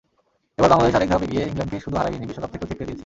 [0.57, 2.99] এবার বাংলাদেশ আরেক ধাপ এগিয়ে ইংল্যান্ডকে শুধু হারায়ইনি, বিশ্বকাপ থেকেও ছিটকে দিয়েছে।